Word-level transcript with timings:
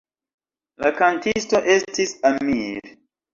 La 0.85 0.89
kantisto 1.01 1.61
estis 1.75 2.15
Amir. 2.31 2.91